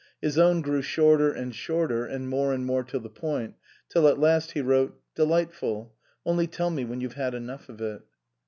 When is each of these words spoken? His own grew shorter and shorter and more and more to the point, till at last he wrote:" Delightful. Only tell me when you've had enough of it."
His 0.19 0.35
own 0.39 0.61
grew 0.63 0.81
shorter 0.81 1.31
and 1.31 1.53
shorter 1.53 2.07
and 2.07 2.27
more 2.27 2.53
and 2.55 2.65
more 2.65 2.83
to 2.85 2.97
the 2.97 3.07
point, 3.07 3.53
till 3.87 4.07
at 4.07 4.17
last 4.17 4.53
he 4.53 4.59
wrote:" 4.61 4.99
Delightful. 5.15 5.93
Only 6.25 6.47
tell 6.47 6.71
me 6.71 6.83
when 6.85 7.01
you've 7.01 7.13
had 7.13 7.35
enough 7.35 7.69
of 7.69 7.79
it." 7.81 8.01